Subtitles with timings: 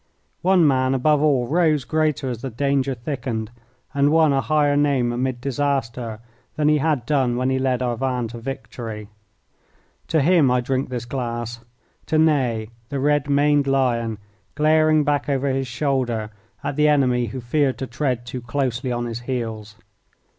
[0.41, 3.51] One man above all rose greater as the danger thickened,
[3.93, 6.19] and won a higher name amid disaster
[6.55, 9.09] than he had done when he led our van to victory.
[10.07, 11.59] To him I drink this glass
[12.07, 14.17] to Ney, the red maned Lion,
[14.55, 16.31] glaring back over his shoulder
[16.63, 19.75] at the enemy who feared to tread too closely on his heels.